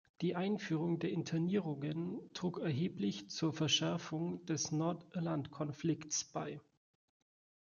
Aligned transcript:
Die 0.21 0.35
Einführung 0.35 0.97
der 0.97 1.11
Internierungen 1.11 2.27
trug 2.33 2.57
erheblich 2.57 3.29
zur 3.29 3.53
Verschärfung 3.53 4.43
des 4.47 4.71
Nordirlandkonflikts 4.71 6.23
bei. 6.23 6.59